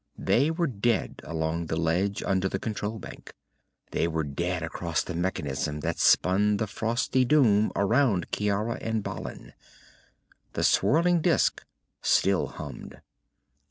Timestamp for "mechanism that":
5.13-5.99